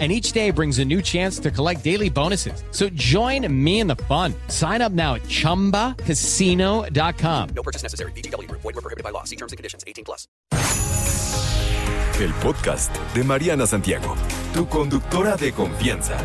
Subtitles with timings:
[0.00, 2.64] and each day brings a new chance to collect daily bonuses.
[2.72, 4.34] So join me in the fun.
[4.48, 7.48] Sign up now at ChumbaCasino.com.
[7.54, 8.10] No purchase necessary.
[8.16, 8.50] BGW.
[8.50, 9.22] Void were prohibited by law.
[9.22, 9.84] See terms and conditions.
[9.86, 10.26] 18 plus.
[12.20, 14.14] El podcast de Mariana Santiago,
[14.52, 16.16] tu conductora de confianza.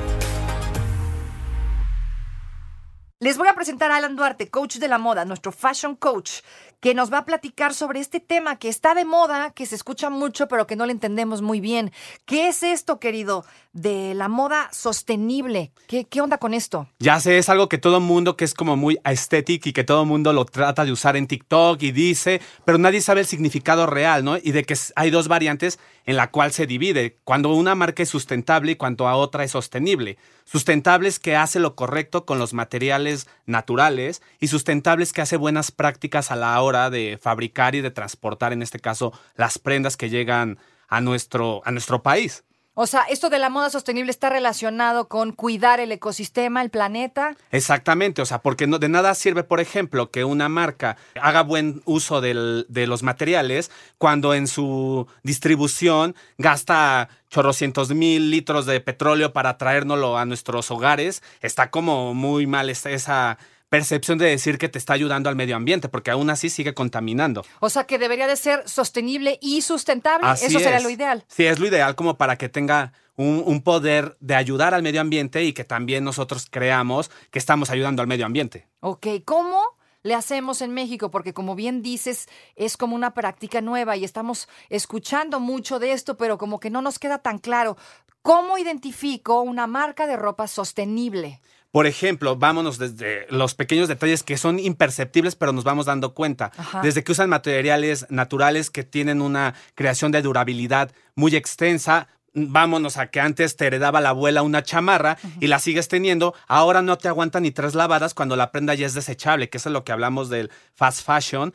[3.21, 6.41] Les voy a presentar a Alan Duarte, coach de la moda, nuestro fashion coach,
[6.79, 10.09] que nos va a platicar sobre este tema que está de moda, que se escucha
[10.09, 11.91] mucho, pero que no le entendemos muy bien.
[12.25, 15.71] ¿Qué es esto, querido, de la moda sostenible?
[15.87, 16.89] ¿Qué, qué onda con esto?
[16.99, 20.05] Ya sé, es algo que todo mundo que es como muy aesthetic y que todo
[20.05, 24.23] mundo lo trata de usar en TikTok y dice, pero nadie sabe el significado real,
[24.23, 24.37] ¿no?
[24.37, 28.09] Y de que hay dos variantes en la cual se divide, cuando una marca es
[28.09, 30.17] sustentable y cuando a otra es sostenible.
[30.45, 36.31] Sustentables que hace lo correcto con los materiales naturales y sustentables que hace buenas prácticas
[36.31, 40.57] a la hora de fabricar y de transportar, en este caso, las prendas que llegan
[40.87, 42.43] a nuestro, a nuestro país.
[42.81, 47.35] O sea, esto de la moda sostenible está relacionado con cuidar el ecosistema, el planeta.
[47.51, 52.21] Exactamente, o sea, porque de nada sirve, por ejemplo, que una marca haga buen uso
[52.21, 60.17] de los materiales cuando en su distribución gasta chorrocientos mil litros de petróleo para traérnoslo
[60.17, 61.21] a nuestros hogares.
[61.41, 63.37] Está como muy mal esa
[63.69, 67.45] percepción de decir que te está ayudando al medio ambiente, porque aún así sigue contaminando.
[67.59, 70.27] O sea, que debería de ser sostenible y sustentable.
[70.27, 70.83] Así Eso sería es.
[70.83, 71.23] lo ideal.
[71.27, 75.01] Sí, es lo ideal como para que tenga un, un poder de ayudar al medio
[75.01, 78.67] ambiente y que también nosotros creamos que estamos ayudando al medio ambiente.
[78.79, 79.61] Ok, ¿cómo
[80.01, 81.11] le hacemos en México?
[81.11, 86.17] Porque como bien dices, es como una práctica nueva y estamos escuchando mucho de esto,
[86.17, 87.77] pero como que no nos queda tan claro.
[88.21, 91.41] ¿Cómo identifico una marca de ropa sostenible?
[91.71, 96.51] Por ejemplo, vámonos desde los pequeños detalles que son imperceptibles, pero nos vamos dando cuenta.
[96.57, 96.81] Ajá.
[96.81, 102.07] Desde que usan materiales naturales que tienen una creación de durabilidad muy extensa.
[102.47, 106.33] Vámonos a que antes te heredaba la abuela una chamarra y la sigues teniendo.
[106.47, 109.69] Ahora no te aguanta ni tres lavadas cuando la prenda ya es desechable, que eso
[109.69, 111.53] es lo que hablamos del fast fashion.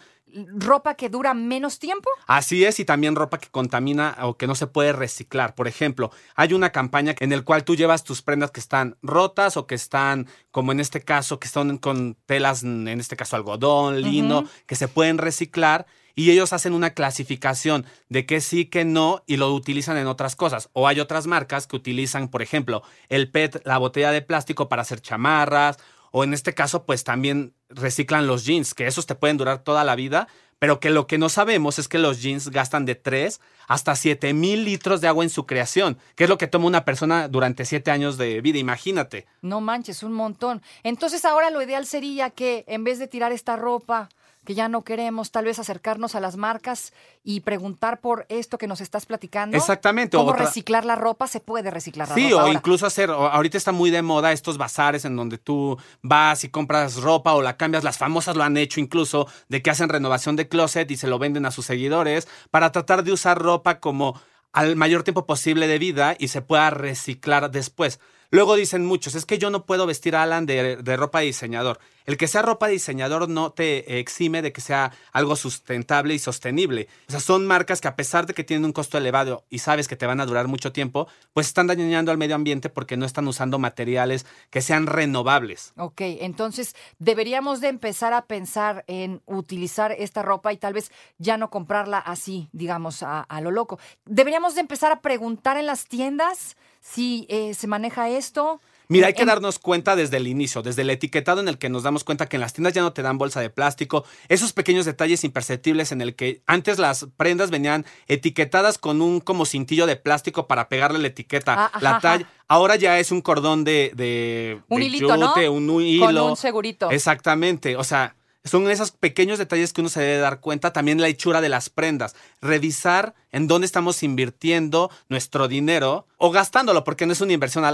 [0.56, 2.10] ¿Ropa que dura menos tiempo?
[2.26, 5.54] Así es, y también ropa que contamina o que no se puede reciclar.
[5.54, 9.56] Por ejemplo, hay una campaña en el cual tú llevas tus prendas que están rotas
[9.56, 14.02] o que están, como en este caso, que están con telas, en este caso algodón,
[14.02, 15.86] lino, que se pueden reciclar.
[16.14, 20.36] Y ellos hacen una clasificación de que sí, que no, y lo utilizan en otras
[20.36, 20.70] cosas.
[20.72, 24.82] O hay otras marcas que utilizan, por ejemplo, el PET, la botella de plástico para
[24.82, 25.78] hacer chamarras,
[26.16, 29.82] o en este caso, pues también reciclan los jeans, que esos te pueden durar toda
[29.82, 30.28] la vida,
[30.60, 34.32] pero que lo que no sabemos es que los jeans gastan de 3 hasta 7
[34.32, 37.64] mil litros de agua en su creación, que es lo que toma una persona durante
[37.64, 39.26] 7 años de vida, imagínate.
[39.42, 40.62] No manches, un montón.
[40.84, 44.08] Entonces ahora lo ideal sería que en vez de tirar esta ropa
[44.44, 48.66] que ya no queremos, tal vez acercarnos a las marcas y preguntar por esto que
[48.66, 49.56] nos estás platicando.
[49.56, 51.27] Exactamente, ¿Cómo otra- reciclar la ropa?
[51.27, 52.37] Se puede reciclar la Sí, ropa.
[52.37, 52.53] o ahora.
[52.53, 56.49] incluso hacer, o- ahorita está muy de moda estos bazares en donde tú vas y
[56.50, 60.37] compras ropa o la cambias, las famosas lo han hecho incluso, de que hacen renovación
[60.37, 64.21] de closet y se lo venden a sus seguidores para tratar de usar ropa como
[64.53, 67.99] al mayor tiempo posible de vida y se pueda reciclar después.
[68.31, 71.26] Luego dicen muchos, es que yo no puedo vestir a Alan de, de ropa de
[71.26, 71.78] diseñador.
[72.04, 76.88] El que sea ropa diseñador no te exime de que sea algo sustentable y sostenible.
[77.09, 79.88] O sea, son marcas que a pesar de que tienen un costo elevado y sabes
[79.88, 83.06] que te van a durar mucho tiempo, pues están dañando al medio ambiente porque no
[83.06, 85.72] están usando materiales que sean renovables.
[85.76, 91.38] Ok, entonces deberíamos de empezar a pensar en utilizar esta ropa y tal vez ya
[91.38, 93.78] no comprarla así, digamos, a, a lo loco.
[94.04, 98.60] Deberíamos de empezar a preguntar en las tiendas si eh, se maneja esto.
[98.88, 101.68] Mira, hay que En- darnos cuenta desde el inicio, desde el etiquetado en el que
[101.68, 104.52] nos damos cuenta que en las tiendas ya no te dan bolsa de plástico, esos
[104.52, 109.86] pequeños detalles imperceptibles en el que antes las prendas venían etiquetadas con un como cintillo
[109.86, 112.28] de plástico para pegarle la etiqueta, Ah, la talla.
[112.46, 116.04] Ahora ya es un cordón de, de, Un de hilito, un hilo.
[116.06, 116.90] Con un segurito.
[116.90, 118.14] Exactamente, o sea,
[118.44, 120.73] son esos pequeños detalles que uno se debe dar cuenta.
[120.73, 122.14] También la hechura de las prendas.
[122.43, 127.64] Revisar en dónde estamos invirtiendo nuestro dinero o gastándolo, porque no es una inversión,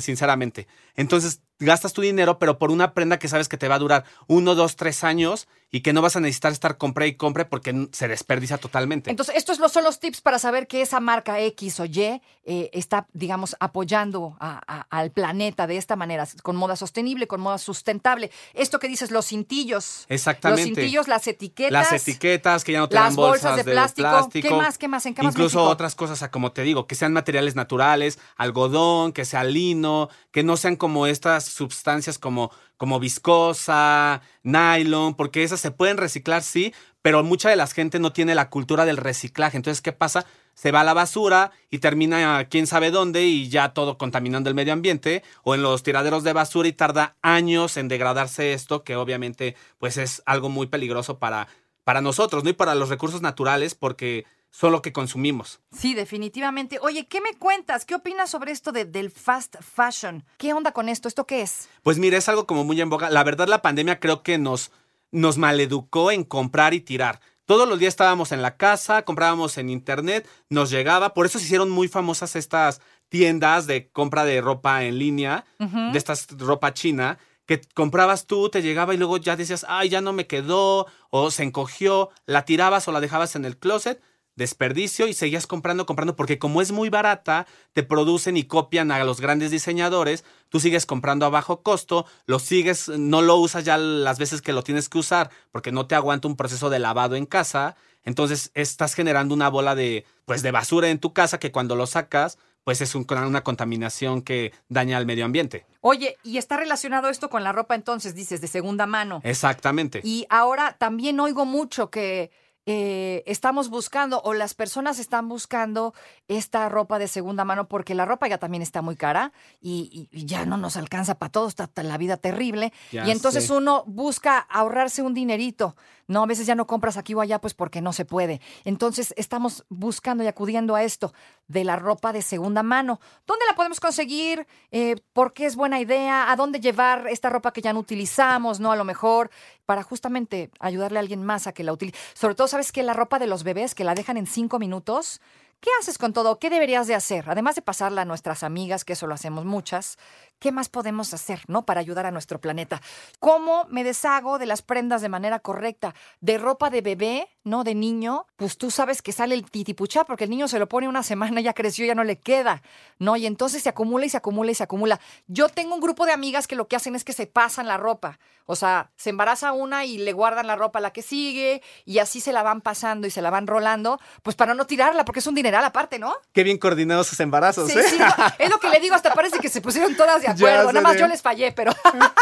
[0.00, 0.68] sinceramente.
[0.94, 4.04] Entonces, gastas tu dinero, pero por una prenda que sabes que te va a durar
[4.28, 7.88] uno, dos, tres años y que no vas a necesitar estar compre y compre porque
[7.92, 9.10] se desperdicia totalmente.
[9.10, 13.06] Entonces, estos son los tips para saber que esa marca X o Y eh, está,
[13.12, 18.30] digamos, apoyando a- a- al planeta de esta manera, con moda sostenible, con moda sustentable.
[18.54, 20.06] Esto que dices, los cintillos.
[20.08, 20.62] Exactamente.
[20.70, 21.72] Los cintillos, las etiquetas.
[21.72, 24.48] Las etiquetas que ya no te las dan bolsas, bolsas de plástico.
[24.48, 24.78] ¿Qué más?
[24.78, 25.06] ¿Qué más?
[25.06, 29.24] ¿En qué más Incluso otras cosas, como te digo, que sean materiales naturales, algodón, que
[29.24, 32.50] sea lino, que no sean como estas sustancias como,
[32.80, 36.72] como viscosa, nylon, porque esas se pueden reciclar, sí,
[37.02, 39.58] pero mucha de la gente no tiene la cultura del reciclaje.
[39.58, 40.24] Entonces, ¿qué pasa?
[40.54, 44.54] Se va a la basura y termina quién sabe dónde y ya todo contaminando el
[44.54, 48.96] medio ambiente o en los tiraderos de basura y tarda años en degradarse esto, que
[48.96, 51.48] obviamente pues es algo muy peligroso para,
[51.84, 52.48] para nosotros, ¿no?
[52.48, 55.60] Y para los recursos naturales porque son lo que consumimos.
[55.72, 56.78] Sí, definitivamente.
[56.82, 57.84] Oye, ¿qué me cuentas?
[57.84, 60.24] ¿Qué opinas sobre esto de- del fast fashion?
[60.38, 61.08] ¿Qué onda con esto?
[61.08, 61.68] ¿Esto qué es?
[61.82, 63.10] Pues mira, es algo como muy en boga.
[63.10, 64.70] La verdad, la pandemia creo que nos,
[65.12, 67.20] nos maleducó en comprar y tirar.
[67.46, 71.14] Todos los días estábamos en la casa, comprábamos en internet, nos llegaba.
[71.14, 75.98] Por eso se hicieron muy famosas estas tiendas de compra de ropa en línea, de
[75.98, 80.12] estas ropa china, que comprabas tú, te llegaba y luego ya decías, ay, ya no
[80.12, 84.00] me quedó, o se encogió, la tirabas o la dejabas en el closet,
[84.40, 89.04] desperdicio y seguías comprando, comprando, porque como es muy barata, te producen y copian a
[89.04, 93.78] los grandes diseñadores, tú sigues comprando a bajo costo, lo sigues, no lo usas ya
[93.78, 97.14] las veces que lo tienes que usar, porque no te aguanta un proceso de lavado
[97.14, 101.52] en casa, entonces estás generando una bola de, pues, de basura en tu casa que
[101.52, 105.64] cuando lo sacas, pues es un- una contaminación que daña al medio ambiente.
[105.80, 109.20] Oye, y está relacionado esto con la ropa entonces, dices, de segunda mano.
[109.24, 110.00] Exactamente.
[110.04, 112.30] Y ahora también oigo mucho que
[112.66, 115.94] eh, estamos buscando o las personas están buscando
[116.28, 120.16] esta ropa de segunda mano porque la ropa ya también está muy cara y, y-
[120.20, 122.72] y ya no nos alcanza para todos, está la vida terrible.
[122.92, 123.52] Ya y entonces sé.
[123.54, 125.74] uno busca ahorrarse un dinerito.
[126.06, 128.40] No, a veces ya no compras aquí o allá pues porque no se puede.
[128.64, 131.14] Entonces estamos buscando y acudiendo a esto
[131.46, 132.98] de la ropa de segunda mano.
[133.28, 134.44] ¿Dónde la podemos conseguir?
[134.72, 136.30] Eh, ¿Por qué es buena idea?
[136.32, 138.58] ¿A dónde llevar esta ropa que ya no utilizamos?
[138.58, 138.72] ¿No?
[138.72, 139.30] A lo mejor
[139.66, 141.96] para justamente ayudarle a alguien más a que la utilice.
[142.14, 145.20] Sobre todo, ¿sabes que La ropa de los bebés que la dejan en cinco minutos.
[145.60, 146.38] ¿Qué haces con todo?
[146.38, 147.28] ¿Qué deberías de hacer?
[147.28, 149.98] Además de pasarla a nuestras amigas, que eso lo hacemos muchas,
[150.40, 151.64] ¿qué más podemos hacer, no?
[151.64, 152.80] Para ayudar a nuestro planeta.
[153.20, 155.94] ¿Cómo me deshago de las prendas de manera correcta?
[156.20, 157.62] De ropa de bebé, ¿no?
[157.62, 160.88] De niño, pues tú sabes que sale el titipuchá porque el niño se lo pone
[160.88, 162.62] una semana, ya creció, ya no le queda,
[162.98, 163.16] ¿no?
[163.16, 164.98] Y entonces se acumula y se acumula y se acumula.
[165.28, 167.76] Yo tengo un grupo de amigas que lo que hacen es que se pasan la
[167.76, 168.18] ropa.
[168.46, 171.98] O sea, se embaraza una y le guardan la ropa a la que sigue y
[171.98, 175.20] así se la van pasando y se la van rolando, pues para no tirarla, porque
[175.20, 176.16] es un dineral aparte, ¿no?
[176.32, 177.82] Qué bien coordinados sus embarazos, Sí, ¿eh?
[177.88, 178.06] sí, no,
[178.38, 180.72] es lo que le digo, hasta parece que se pusieron todas de acuerdo.
[180.72, 181.72] Nada más yo les fallé, pero,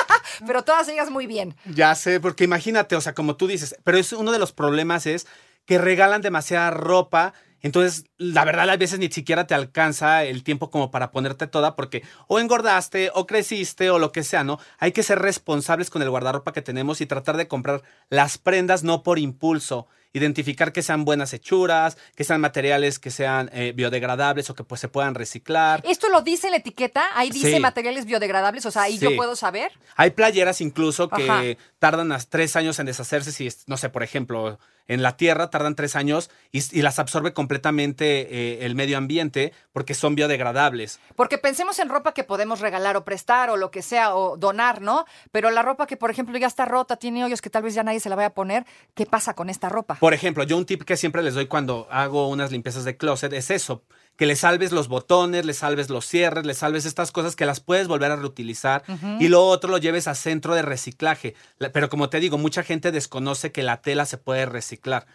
[0.47, 1.55] pero todas ellas muy bien.
[1.67, 5.07] Ya sé, porque imagínate, o sea, como tú dices, pero es uno de los problemas
[5.07, 5.27] es
[5.65, 7.35] que regalan demasiada ropa.
[7.61, 11.77] Entonces, la verdad, a veces ni siquiera te alcanza el tiempo como para ponerte toda,
[11.77, 14.59] porque o engordaste, o creciste, o lo que sea, ¿no?
[14.79, 18.85] Hay que ser responsables con el guardarropa que tenemos y tratar de comprar las prendas
[18.85, 19.89] no por impulso.
[20.13, 24.81] Identificar que sean buenas hechuras, que sean materiales que sean eh, biodegradables o que pues
[24.81, 25.83] se puedan reciclar.
[25.85, 27.05] ¿Esto lo dice la etiqueta?
[27.15, 27.61] Ahí dice Sí.
[27.61, 29.71] materiales biodegradables, o sea, ahí yo puedo saber.
[29.97, 31.43] Hay playeras incluso que Ajá.
[31.79, 33.33] tardan hasta tres años en deshacerse.
[33.33, 34.59] Si, no sé, por ejemplo,
[34.89, 39.53] en la tierra tardan tres años y, y las absorbe completamente eh, el medio ambiente
[39.73, 40.99] porque son biodegradables.
[41.15, 44.81] Porque pensemos en ropa que podemos regalar o prestar o lo que sea o donar,
[44.81, 45.05] ¿no?
[45.31, 47.85] Pero la ropa que, por ejemplo, ya está rota, tiene hoyos que tal vez ya
[47.85, 48.65] nadie se la vaya a poner,
[48.95, 49.97] ¿qué pasa con esta ropa?
[49.97, 53.33] Por ejemplo, yo un tip que siempre les doy cuando hago unas limpiezas de closet
[53.33, 53.85] es eso.
[54.19, 57.61] Que le salves los botones, le salves los cierres, le salves estas cosas que las
[57.61, 58.83] puedes volver a reutilizar.
[59.21, 61.35] Y lo otro lo lleves a centro de reciclaje.
[61.59, 65.07] La- Pero como te digo, mucha gente desconoce que la tela se puede reciclar.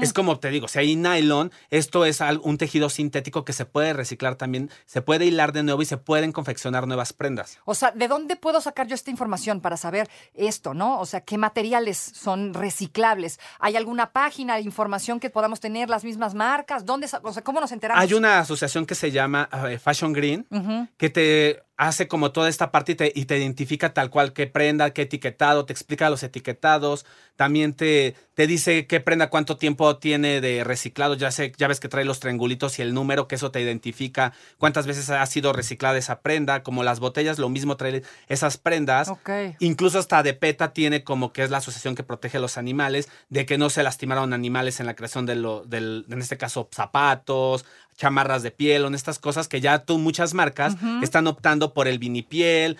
[0.00, 3.92] Es como te digo, si hay nylon, esto es un tejido sintético que se puede
[3.92, 7.58] reciclar también, se puede hilar de nuevo y se pueden confeccionar nuevas prendas.
[7.64, 11.00] O sea, ¿de dónde puedo sacar yo esta información para saber esto, no?
[11.00, 13.40] O sea, ¿qué materiales son reciclables?
[13.58, 16.86] ¿Hay alguna página, información que podamos tener, las mismas marcas?
[16.86, 18.00] ¿Dónde, o sea, cómo nos enteramos?
[18.02, 20.46] Hay una asociación que se llama eh, Fashion Green,
[20.96, 24.46] que te hace como toda esta parte y te, y te identifica tal cual qué
[24.46, 29.96] prenda, qué etiquetado, te explica los etiquetados, también te, te dice qué prenda, cuánto tiempo
[29.96, 33.36] tiene de reciclado, ya, sé, ya ves que trae los triangulitos y el número, que
[33.36, 37.76] eso te identifica cuántas veces ha sido reciclada esa prenda, como las botellas, lo mismo
[37.76, 39.10] trae esas prendas.
[39.58, 43.08] Incluso hasta de PETA tiene como que es la asociación que protege a los animales,
[43.28, 46.68] de que no se lastimaron animales en la creación de lo, del, en este caso,
[46.70, 47.64] zapatos,
[47.96, 51.98] chamarras de piel, en estas cosas que ya tú, muchas marcas están optando por el
[51.98, 52.76] vinipiel,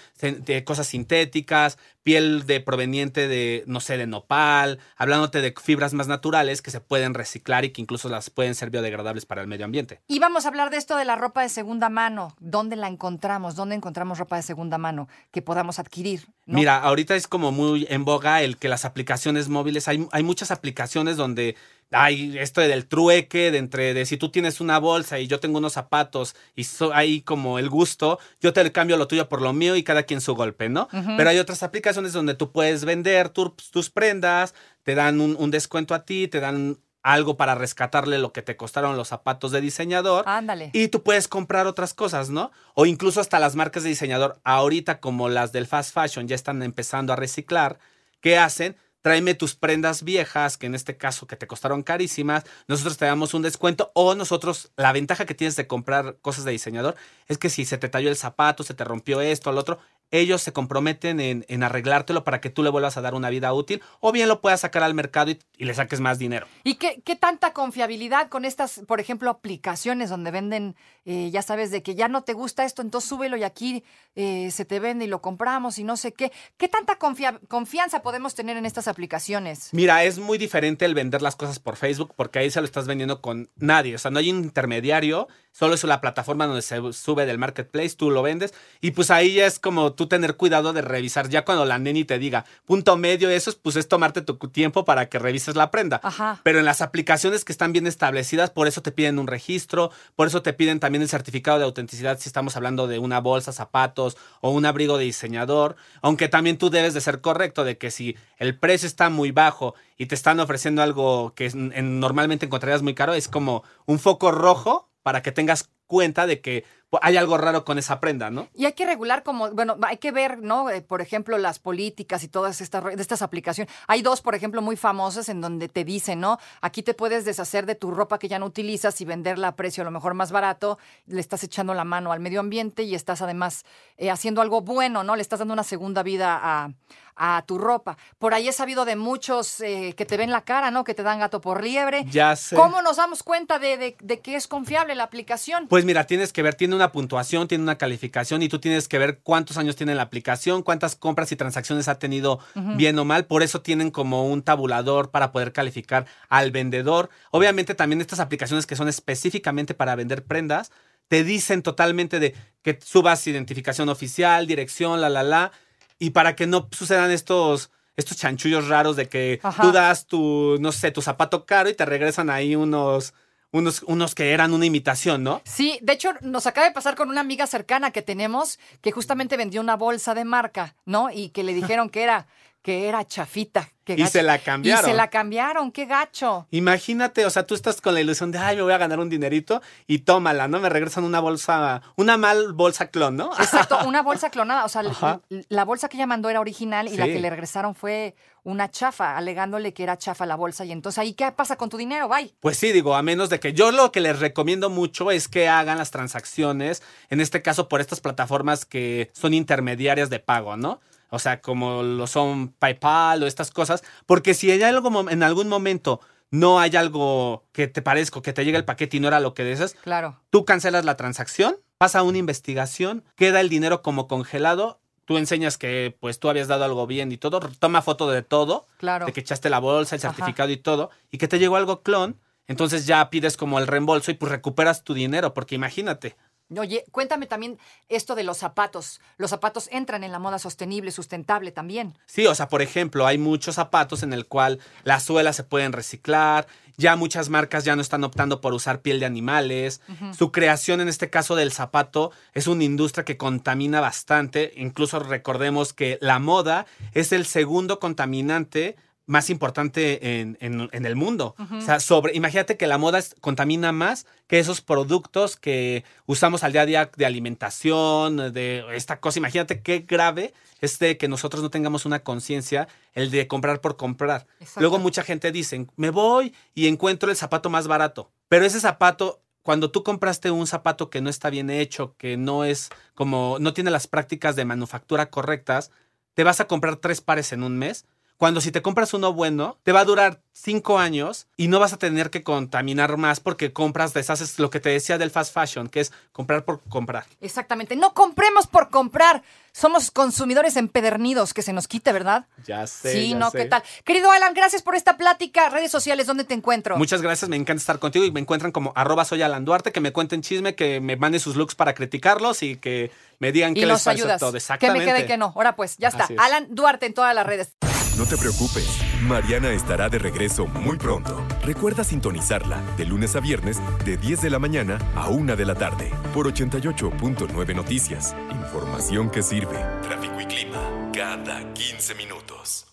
[0.65, 6.63] cosas sintéticas, piel de proveniente de, no sé, de nopal, hablándote de fibras más naturales
[6.63, 10.01] que se pueden reciclar y que incluso las pueden ser biodegradables para el medio ambiente.
[10.09, 12.35] Y vamos a hablar de esto de la ropa de segunda mano.
[12.41, 13.55] ¿Dónde la encontramos?
[13.55, 16.27] ¿Dónde encontramos ropa de segunda mano que podamos adquirir?
[16.47, 16.59] ¿no?
[16.59, 20.51] Mira, ahorita es como muy en boga el que las aplicaciones móviles, hay, hay muchas
[20.51, 21.57] aplicaciones donde
[21.95, 25.59] hay esto del trueque, de entre de si tú tienes una bolsa y yo tengo
[25.59, 29.53] unos zapatos y so- hay como el gusto, yo te cambio lo tuyo por lo
[29.53, 30.89] mío y cada quien su golpe, ¿no?
[31.19, 35.51] Pero hay otras aplicaciones donde tú puedes vender tu- tus prendas, te dan un, un
[35.51, 39.61] descuento a ti, te dan algo para rescatarle lo que te costaron los zapatos de
[39.61, 40.25] diseñador.
[40.29, 40.71] Ándale.
[40.73, 42.53] Y tú puedes comprar otras cosas, ¿no?
[42.75, 46.63] O incluso hasta las marcas de diseñador, ahorita como las del fast fashion ya están
[46.63, 47.79] empezando a reciclar,
[48.21, 48.77] ¿qué hacen?
[49.01, 53.35] Tráeme tus prendas viejas, que en este caso que te costaron carísimas, nosotros te damos
[53.35, 56.95] un descuento o nosotros, la ventaja que tienes de comprar cosas de diseñador
[57.27, 59.81] es que si se te talló el zapato, se te rompió esto, lo otro,
[60.13, 63.53] ellos se comprometen en, en arreglártelo para que tú le vuelvas a dar una vida
[63.53, 66.47] útil o bien lo puedas sacar al mercado y, y le saques más dinero.
[66.63, 71.71] ¿Y qué, qué tanta confiabilidad con estas, por ejemplo, aplicaciones donde venden, eh, ya sabes,
[71.71, 73.83] de que ya no te gusta esto, entonces súbelo y aquí
[74.15, 76.31] eh, se te vende y lo compramos y no sé qué?
[76.57, 79.71] ¿Qué tanta confia- confianza podemos tener en estas aplicaciones?
[79.73, 82.87] Mira, es muy diferente el vender las cosas por Facebook porque ahí se lo estás
[82.87, 83.95] vendiendo con nadie.
[83.95, 87.97] O sea, no hay un intermediario, solo es la plataforma donde se sube del marketplace,
[87.97, 88.53] tú lo vendes
[88.83, 91.29] y pues ahí ya es como tú tener cuidado de revisar.
[91.29, 94.85] Ya cuando la neni te diga punto medio, eso es, pues es tomarte tu tiempo
[94.85, 96.01] para que revises la prenda.
[96.03, 96.41] Ajá.
[96.43, 100.27] Pero en las aplicaciones que están bien establecidas, por eso te piden un registro, por
[100.27, 104.17] eso te piden también el certificado de autenticidad si estamos hablando de una bolsa, zapatos
[104.41, 108.17] o un abrigo de diseñador, aunque también tú debes de ser correcto de que si
[108.39, 112.83] el precio está muy bajo y te están ofreciendo algo que en- en- normalmente encontrarías
[112.83, 117.19] muy caro, es como un foco rojo para que tengas cuenta de que pues, hay
[117.19, 118.49] algo raro con esa prenda, ¿no?
[118.55, 120.71] Y hay que regular como, bueno, hay que ver, ¿no?
[120.71, 123.71] Eh, por ejemplo, las políticas y todas estas, estas aplicaciones.
[123.89, 126.39] Hay dos, por ejemplo, muy famosas en donde te dicen, ¿no?
[126.63, 129.83] Aquí te puedes deshacer de tu ropa que ya no utilizas y venderla a precio
[129.83, 130.79] a lo mejor más barato.
[131.07, 133.65] Le estás echando la mano al medio ambiente y estás además
[133.99, 135.15] eh, haciendo algo bueno, ¿no?
[135.15, 136.71] Le estás dando una segunda vida a,
[137.17, 137.97] a tu ropa.
[138.19, 140.83] Por ahí he sabido de muchos eh, que te ven la cara, ¿no?
[140.85, 142.05] Que te dan gato por liebre.
[142.11, 142.57] Ya sé.
[142.57, 145.69] ¿Cómo nos damos cuenta de, de- de que es confiable la aplicación?
[145.69, 148.99] Pues mira, tienes que ver, tiene una puntuación, tiene una calificación y tú tienes que
[148.99, 152.41] ver cuántos años tiene la aplicación, cuántas compras y transacciones ha tenido
[152.77, 153.27] bien o mal.
[153.27, 157.11] Por eso tienen como un tabulador para poder calificar al vendedor.
[157.31, 160.71] Obviamente también estas aplicaciones que son específicamente para vender prendas,
[161.09, 165.53] te dicen totalmente de que subas identificación oficial, dirección, la, la, la.
[165.99, 167.71] Y para que no sucedan estos...
[167.95, 169.63] Estos chanchullos raros de que Ajá.
[169.63, 173.13] tú das tu, no sé, tu zapato caro y te regresan ahí unos,
[173.53, 175.43] unos, unos que eran una imitación, ¿no?
[175.45, 179.37] Sí, de hecho nos acaba de pasar con una amiga cercana que tenemos que justamente
[179.37, 181.11] vendió una bolsa de marca, ¿no?
[181.11, 182.27] Y que le dijeron que era
[182.63, 183.69] que era chafita.
[183.85, 184.85] Y se la cambiaron.
[184.85, 186.47] Y se la cambiaron, qué gacho.
[186.53, 189.09] Imagínate, o sea, tú estás con la ilusión de, ay, me voy a ganar un
[189.09, 190.61] dinerito y tómala, ¿no?
[190.61, 193.33] Me regresan una bolsa, una mal bolsa clon, ¿no?
[193.41, 194.65] Exacto, una bolsa clonada.
[194.65, 197.75] O sea, la, la bolsa que ella mandó era original y la que le regresaron
[197.75, 198.15] fue
[198.45, 200.65] una chafa, alegándole que era chafa la bolsa.
[200.65, 202.09] Y entonces ahí, ¿qué pasa con tu dinero?
[202.09, 202.33] Bye.
[202.39, 205.49] Pues sí, digo, a menos de que yo lo que les recomiendo mucho es que
[205.49, 210.81] hagan las transacciones, en este caso por estas plataformas que son intermediarias de pago, ¿no?
[211.15, 215.47] O sea, como lo son PayPal o estas cosas, porque si hay algo en algún
[215.47, 216.01] momento
[216.31, 219.35] no hay algo que te parezca, que te llegue el paquete y no era lo
[219.35, 220.19] que deseas, Claro.
[220.31, 225.95] tú cancelas la transacción, pasa una investigación, queda el dinero como congelado, tú enseñas que
[226.01, 229.05] pues tú habías dado algo bien y todo, toma foto de todo, Claro.
[229.05, 230.15] de que echaste la bolsa, el Ajá.
[230.15, 234.11] certificado y todo, y que te llegó algo clon, entonces ya pides como el reembolso
[234.11, 236.17] y pues recuperas tu dinero, porque imagínate.
[236.59, 239.01] Oye, cuéntame también esto de los zapatos.
[239.17, 241.97] Los zapatos entran en la moda sostenible, sustentable también.
[242.07, 245.73] Sí, o sea, por ejemplo, hay muchos zapatos en el cual las suelas se pueden
[245.73, 249.81] reciclar, ya muchas marcas ya no están optando por usar piel de animales.
[250.17, 254.53] Su creación, en este caso del zapato, es una industria que contamina bastante.
[254.57, 260.95] Incluso recordemos que la moda es el segundo contaminante más importante en, en- en el
[260.97, 261.35] mundo.
[261.39, 266.45] O sea, sobre, imagínate que la moda es- contamina más que esos productos que usamos
[266.45, 269.19] al día a día de alimentación, de esta cosa.
[269.19, 273.77] Imagínate qué grave es de que nosotros no tengamos una conciencia, el de comprar por
[273.77, 274.27] comprar.
[274.41, 274.61] Exacto.
[274.61, 278.11] Luego mucha gente dice, me voy y encuentro el zapato más barato.
[278.29, 282.45] Pero ese zapato, cuando tú compraste un zapato que no está bien hecho, que no
[282.45, 285.73] es como, no tiene las prácticas de manufactura correctas,
[286.15, 287.85] te vas a comprar tres pares en un mes.
[288.23, 291.73] Cuando si te compras uno bueno, te va a durar cinco años y no vas
[291.73, 295.69] a tener que contaminar más porque compras, deshaces lo que te decía del fast fashion,
[295.69, 297.05] que es comprar por comprar.
[297.21, 297.75] Exactamente.
[297.75, 299.25] No compremos por comprar.
[299.53, 302.27] Somos consumidores empedernidos, que se nos quite, ¿verdad?
[302.47, 302.93] Ya sé.
[302.93, 303.39] Sí, ya no, sé.
[303.39, 303.63] ¿qué tal?
[303.85, 305.49] Querido Alan, gracias por esta plática.
[305.51, 306.77] Redes sociales, ¿dónde te encuentro?
[306.77, 309.81] Muchas gracias, me encanta estar contigo y me encuentran como arroba soy Alan Duarte, que
[309.81, 313.61] me cuenten chisme, que me manden sus looks para criticarlos y que me digan y
[313.61, 314.19] qué les ayudas.
[314.19, 314.33] todo.
[314.33, 314.87] Que Exactamente.
[314.87, 315.33] me quede que no.
[315.37, 316.05] Ahora pues, ya está.
[316.05, 316.19] Es.
[316.19, 317.55] Alan Duarte en todas las redes.
[317.99, 318.67] No te preocupes,
[319.03, 321.23] Mariana estará de regreso muy pronto.
[321.45, 325.55] Recuerda sintonizarla de lunes a viernes de 10 de la mañana a 1 de la
[325.55, 328.17] tarde por 88.9 Noticias.
[328.31, 329.59] Información que sirve.
[329.83, 332.72] Tráfico y clima cada 15 minutos.